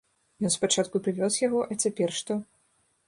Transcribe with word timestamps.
Ён 0.47 0.53
спачатку 0.53 1.01
прывёз 1.07 1.37
яго, 1.47 1.59
а 1.71 1.77
цяпер 1.85 2.09
што? 2.21 2.41